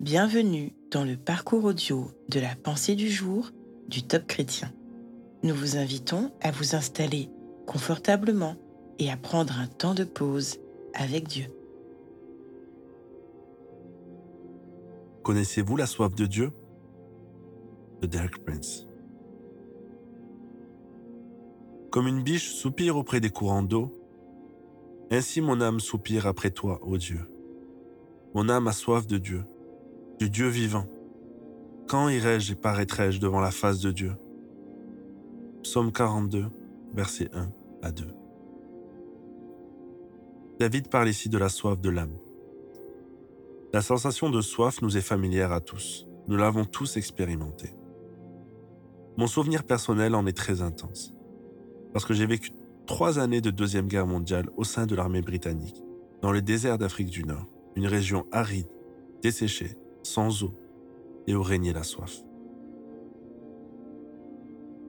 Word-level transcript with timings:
Bienvenue 0.00 0.72
dans 0.92 1.02
le 1.02 1.16
parcours 1.16 1.64
audio 1.64 2.12
de 2.28 2.38
la 2.38 2.54
pensée 2.54 2.94
du 2.94 3.10
jour 3.10 3.50
du 3.88 4.04
Top 4.04 4.28
Chrétien. 4.28 4.72
Nous 5.42 5.52
vous 5.52 5.76
invitons 5.76 6.30
à 6.40 6.52
vous 6.52 6.76
installer 6.76 7.28
confortablement 7.66 8.54
et 9.00 9.10
à 9.10 9.16
prendre 9.16 9.58
un 9.58 9.66
temps 9.66 9.94
de 9.94 10.04
pause 10.04 10.58
avec 10.94 11.26
Dieu. 11.26 11.46
Connaissez-vous 15.24 15.76
la 15.76 15.86
soif 15.86 16.14
de 16.14 16.26
Dieu? 16.26 16.52
De 18.00 18.06
Derek 18.06 18.44
Prince. 18.44 18.86
Comme 21.90 22.06
une 22.06 22.22
biche 22.22 22.50
soupire 22.52 22.96
auprès 22.96 23.18
des 23.18 23.30
courants 23.30 23.64
d'eau, 23.64 23.90
ainsi 25.10 25.40
mon 25.40 25.60
âme 25.60 25.80
soupire 25.80 26.28
après 26.28 26.52
toi, 26.52 26.78
ô 26.86 26.98
Dieu. 26.98 27.28
Mon 28.32 28.48
âme 28.48 28.68
a 28.68 28.72
soif 28.72 29.08
de 29.08 29.18
Dieu, 29.18 29.42
du 30.18 30.30
Dieu 30.30 30.48
vivant. 30.48 30.86
Quand 31.88 32.08
irai-je 32.08 32.52
et 32.52 32.56
paraîtrai-je 32.56 33.20
devant 33.20 33.40
la 33.40 33.52
face 33.52 33.80
de 33.80 33.92
Dieu? 33.92 34.12
Psaume 35.62 35.92
42, 35.92 36.46
versets 36.92 37.30
1 37.32 37.50
à 37.82 37.92
2. 37.92 38.04
David 40.58 40.88
parle 40.88 41.08
ici 41.08 41.28
de 41.28 41.38
la 41.38 41.48
soif 41.48 41.80
de 41.80 41.88
l'âme. 41.88 42.16
La 43.72 43.80
sensation 43.80 44.28
de 44.28 44.40
soif 44.40 44.82
nous 44.82 44.96
est 44.96 45.02
familière 45.02 45.52
à 45.52 45.60
tous. 45.60 46.08
Nous 46.26 46.36
l'avons 46.36 46.64
tous 46.64 46.96
expérimenté. 46.96 47.74
Mon 49.16 49.28
souvenir 49.28 49.62
personnel 49.64 50.14
en 50.14 50.26
est 50.26 50.36
très 50.36 50.62
intense. 50.62 51.14
Parce 51.92 52.04
que 52.04 52.14
j'ai 52.14 52.26
vécu 52.26 52.50
trois 52.86 53.18
années 53.20 53.40
de 53.40 53.50
Deuxième 53.50 53.86
Guerre 53.86 54.06
mondiale 54.06 54.48
au 54.56 54.64
sein 54.64 54.86
de 54.86 54.96
l'armée 54.96 55.22
britannique, 55.22 55.82
dans 56.22 56.32
le 56.32 56.42
désert 56.42 56.76
d'Afrique 56.76 57.10
du 57.10 57.22
Nord, 57.22 57.46
une 57.76 57.86
région 57.86 58.26
aride, 58.32 58.68
desséchée, 59.22 59.76
sans 60.08 60.42
eau, 60.42 60.54
et 61.26 61.34
où 61.34 61.42
régnait 61.42 61.72
la 61.72 61.82
soif. 61.82 62.22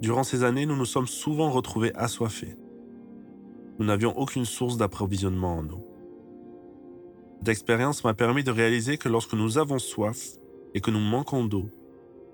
Durant 0.00 0.24
ces 0.24 0.42
années, 0.42 0.66
nous 0.66 0.76
nous 0.76 0.84
sommes 0.84 1.06
souvent 1.06 1.50
retrouvés 1.50 1.94
assoiffés. 1.94 2.56
Nous 3.78 3.86
n'avions 3.86 4.18
aucune 4.18 4.44
source 4.44 4.76
d'approvisionnement 4.76 5.58
en 5.58 5.68
eau. 5.68 5.86
Cette 7.38 7.50
expérience 7.50 8.02
m'a 8.04 8.14
permis 8.14 8.44
de 8.44 8.50
réaliser 8.50 8.98
que 8.98 9.08
lorsque 9.08 9.34
nous 9.34 9.58
avons 9.58 9.78
soif 9.78 10.36
et 10.74 10.80
que 10.80 10.90
nous 10.90 11.00
manquons 11.00 11.44
d'eau, 11.44 11.68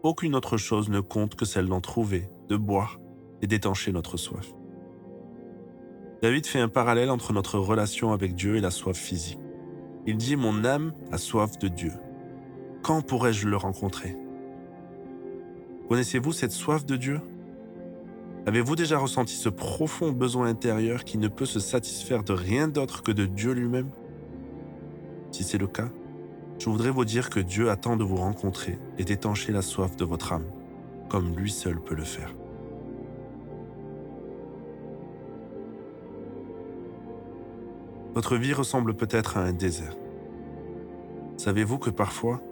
aucune 0.02 0.34
autre 0.34 0.56
chose 0.56 0.88
ne 0.88 1.00
compte 1.00 1.34
que 1.34 1.44
celle 1.44 1.66
d'en 1.66 1.80
trouver, 1.80 2.28
de 2.48 2.56
boire 2.56 2.98
et 3.42 3.46
d'étancher 3.46 3.92
notre 3.92 4.16
soif. 4.16 4.52
David 6.22 6.46
fait 6.46 6.60
un 6.60 6.68
parallèle 6.68 7.10
entre 7.10 7.32
notre 7.32 7.58
relation 7.58 8.12
avec 8.12 8.34
Dieu 8.34 8.56
et 8.56 8.60
la 8.60 8.70
soif 8.70 8.96
physique. 8.96 9.38
Il 10.06 10.16
dit 10.16 10.36
Mon 10.36 10.64
âme 10.64 10.92
a 11.10 11.18
soif 11.18 11.58
de 11.58 11.68
Dieu. 11.68 11.92
Quand 12.82 13.02
pourrais-je 13.02 13.48
le 13.48 13.56
rencontrer? 13.56 14.16
Connaissez-vous 15.88 16.32
cette 16.32 16.52
soif 16.52 16.84
de 16.86 16.96
Dieu? 16.96 17.20
Avez-vous 18.46 18.76
déjà 18.76 18.98
ressenti 18.98 19.34
ce 19.34 19.48
profond 19.48 20.12
besoin 20.12 20.46
intérieur 20.46 21.04
qui 21.04 21.18
ne 21.18 21.28
peut 21.28 21.46
se 21.46 21.60
satisfaire 21.60 22.24
de 22.24 22.32
rien 22.32 22.68
d'autre 22.68 23.02
que 23.02 23.12
de 23.12 23.26
Dieu 23.26 23.52
lui-même? 23.52 23.90
Si 25.32 25.44
c'est 25.44 25.58
le 25.58 25.66
cas, 25.66 25.88
je 26.58 26.70
voudrais 26.70 26.90
vous 26.90 27.04
dire 27.04 27.30
que 27.30 27.40
Dieu 27.40 27.70
attend 27.70 27.96
de 27.96 28.04
vous 28.04 28.16
rencontrer 28.16 28.78
et 28.98 29.04
d'étancher 29.04 29.52
la 29.52 29.62
soif 29.62 29.96
de 29.96 30.04
votre 30.04 30.32
âme, 30.32 30.46
comme 31.08 31.36
lui 31.36 31.50
seul 31.50 31.80
peut 31.80 31.94
le 31.94 32.04
faire. 32.04 32.34
Votre 38.14 38.36
vie 38.36 38.52
ressemble 38.52 38.94
peut-être 38.94 39.36
à 39.36 39.42
un 39.42 39.52
désert. 39.52 39.94
Savez-vous 41.36 41.78
que 41.78 41.90
parfois, 41.90 42.42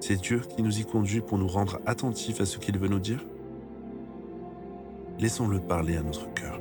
c'est 0.00 0.20
Dieu 0.20 0.40
qui 0.40 0.62
nous 0.62 0.80
y 0.80 0.84
conduit 0.84 1.20
pour 1.20 1.38
nous 1.38 1.48
rendre 1.48 1.78
attentifs 1.86 2.40
à 2.40 2.46
ce 2.46 2.58
qu'il 2.58 2.78
veut 2.78 2.88
nous 2.88 2.98
dire 2.98 3.24
Laissons-le 5.18 5.60
parler 5.60 5.98
à 5.98 6.02
notre 6.02 6.32
cœur. 6.32 6.58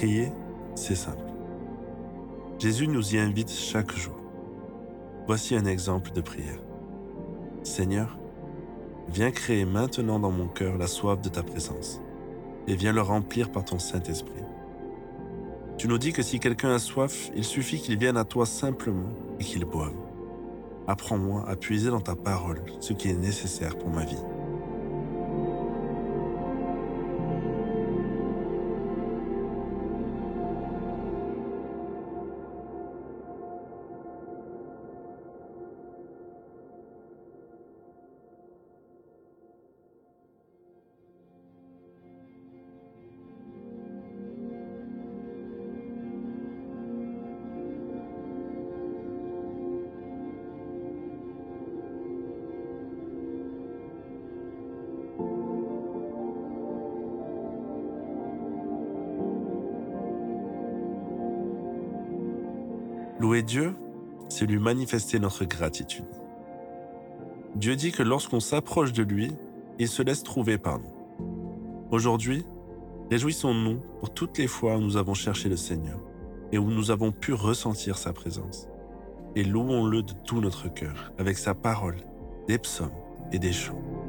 Prier, 0.00 0.32
c'est 0.76 0.94
simple. 0.94 1.26
Jésus 2.58 2.88
nous 2.88 3.14
y 3.14 3.18
invite 3.18 3.50
chaque 3.50 3.94
jour. 3.94 4.14
Voici 5.26 5.54
un 5.54 5.66
exemple 5.66 6.12
de 6.12 6.22
prière. 6.22 6.58
Seigneur, 7.64 8.16
viens 9.08 9.30
créer 9.30 9.66
maintenant 9.66 10.18
dans 10.18 10.30
mon 10.30 10.48
cœur 10.48 10.78
la 10.78 10.86
soif 10.86 11.20
de 11.20 11.28
ta 11.28 11.42
présence 11.42 12.00
et 12.66 12.76
viens 12.76 12.94
le 12.94 13.02
remplir 13.02 13.52
par 13.52 13.66
ton 13.66 13.78
Saint-Esprit. 13.78 14.42
Tu 15.76 15.86
nous 15.86 15.98
dis 15.98 16.14
que 16.14 16.22
si 16.22 16.40
quelqu'un 16.40 16.70
a 16.70 16.78
soif, 16.78 17.30
il 17.36 17.44
suffit 17.44 17.78
qu'il 17.78 17.98
vienne 17.98 18.16
à 18.16 18.24
toi 18.24 18.46
simplement 18.46 19.12
et 19.38 19.44
qu'il 19.44 19.66
boive. 19.66 19.92
Apprends-moi 20.86 21.44
à 21.46 21.56
puiser 21.56 21.90
dans 21.90 22.00
ta 22.00 22.16
parole 22.16 22.62
ce 22.80 22.94
qui 22.94 23.10
est 23.10 23.18
nécessaire 23.18 23.76
pour 23.76 23.90
ma 23.90 24.06
vie. 24.06 24.16
Louer 63.20 63.42
Dieu, 63.42 63.74
c'est 64.30 64.46
lui 64.46 64.58
manifester 64.58 65.18
notre 65.18 65.44
gratitude. 65.44 66.06
Dieu 67.54 67.76
dit 67.76 67.92
que 67.92 68.02
lorsqu'on 68.02 68.40
s'approche 68.40 68.94
de 68.94 69.02
lui, 69.02 69.30
il 69.78 69.88
se 69.88 70.00
laisse 70.00 70.22
trouver 70.22 70.56
par 70.56 70.78
nous. 70.78 70.94
Aujourd'hui, 71.90 72.46
réjouissons-nous 73.10 73.82
pour 73.98 74.14
toutes 74.14 74.38
les 74.38 74.46
fois 74.46 74.78
où 74.78 74.80
nous 74.80 74.96
avons 74.96 75.12
cherché 75.12 75.50
le 75.50 75.58
Seigneur 75.58 75.98
et 76.50 76.56
où 76.56 76.70
nous 76.70 76.90
avons 76.90 77.12
pu 77.12 77.34
ressentir 77.34 77.98
sa 77.98 78.14
présence. 78.14 78.68
Et 79.36 79.44
louons-le 79.44 80.02
de 80.02 80.14
tout 80.24 80.40
notre 80.40 80.72
cœur 80.72 81.12
avec 81.18 81.36
sa 81.36 81.54
parole, 81.54 81.98
des 82.48 82.56
psaumes 82.56 82.88
et 83.32 83.38
des 83.38 83.52
chants. 83.52 83.99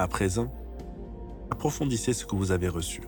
À 0.00 0.08
présent, 0.08 0.50
approfondissez 1.50 2.14
ce 2.14 2.24
que 2.24 2.34
vous 2.34 2.52
avez 2.52 2.68
reçu. 2.68 3.02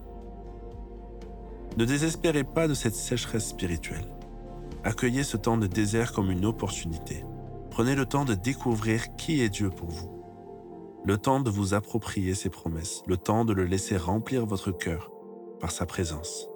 Ne 1.78 1.86
désespérez 1.86 2.44
pas 2.44 2.68
de 2.68 2.74
cette 2.74 2.94
sécheresse 2.94 3.48
spirituelle. 3.48 4.14
Accueillez 4.84 5.22
ce 5.22 5.38
temps 5.38 5.56
de 5.56 5.66
désert 5.66 6.12
comme 6.12 6.30
une 6.30 6.44
opportunité. 6.44 7.24
Prenez 7.70 7.94
le 7.94 8.04
temps 8.04 8.26
de 8.26 8.34
découvrir 8.34 9.16
qui 9.16 9.40
est 9.40 9.48
Dieu 9.48 9.70
pour 9.70 9.88
vous. 9.88 10.22
Le 11.06 11.16
temps 11.16 11.40
de 11.40 11.48
vous 11.48 11.72
approprier 11.72 12.34
ses 12.34 12.50
promesses, 12.50 13.02
le 13.06 13.16
temps 13.16 13.46
de 13.46 13.54
le 13.54 13.64
laisser 13.64 13.96
remplir 13.96 14.44
votre 14.44 14.70
cœur 14.70 15.10
par 15.60 15.70
sa 15.70 15.86
présence. 15.86 16.51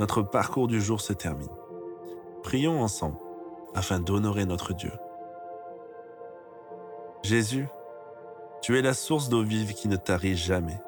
Notre 0.00 0.22
parcours 0.22 0.66
du 0.66 0.80
jour 0.80 1.02
se 1.02 1.12
termine. 1.12 1.50
Prions 2.42 2.80
ensemble 2.80 3.18
afin 3.74 4.00
d'honorer 4.00 4.46
notre 4.46 4.72
Dieu. 4.72 4.92
Jésus, 7.22 7.68
tu 8.62 8.78
es 8.78 8.82
la 8.82 8.94
source 8.94 9.28
d'eau 9.28 9.42
vive 9.42 9.74
qui 9.74 9.88
ne 9.88 9.96
tarit 9.96 10.36
jamais. 10.36 10.80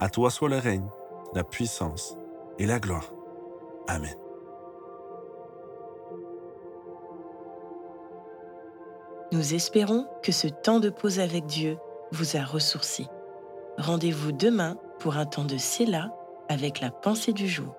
À 0.00 0.08
toi 0.08 0.30
soit 0.30 0.48
le 0.48 0.56
règne, 0.56 0.88
la 1.34 1.44
puissance 1.44 2.16
et 2.58 2.64
la 2.64 2.80
gloire. 2.80 3.12
Amen. 3.86 4.16
Nous 9.32 9.52
espérons 9.52 10.06
que 10.22 10.32
ce 10.32 10.48
temps 10.48 10.80
de 10.80 10.88
pause 10.88 11.20
avec 11.20 11.44
Dieu 11.44 11.76
vous 12.10 12.38
a 12.38 12.42
ressourci. 12.42 13.06
Rendez-vous 13.76 14.32
demain 14.32 14.78
pour 14.98 15.18
un 15.18 15.26
temps 15.26 15.44
de 15.44 15.58
Séla 15.58 16.10
avec 16.48 16.80
la 16.80 16.90
pensée 16.90 17.34
du 17.34 17.46
jour. 17.46 17.76